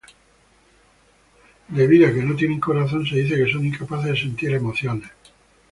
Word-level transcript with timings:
Debido 1.79 2.07
a 2.07 2.11
que 2.11 2.23
no 2.23 2.35
tienen 2.35 2.59
corazón, 2.59 3.05
se 3.05 3.17
dice 3.17 3.35
que 3.35 3.51
son 3.51 3.67
incapaces 3.67 4.09
de 4.09 4.17
sentir 4.19 4.51
emociones. 4.51 5.07